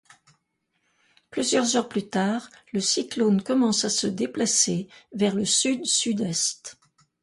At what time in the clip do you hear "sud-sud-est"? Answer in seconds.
5.45-6.79